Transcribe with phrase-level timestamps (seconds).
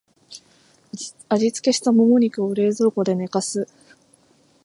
[1.29, 3.67] 味付けしたモモ肉を冷蔵庫で寝かす